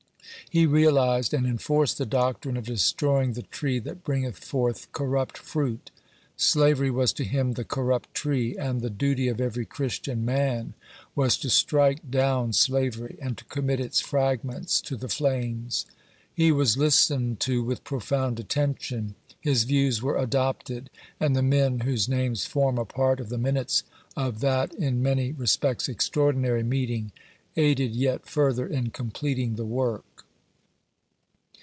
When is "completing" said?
28.89-29.55